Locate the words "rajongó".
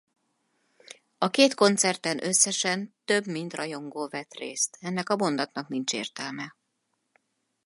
3.53-4.07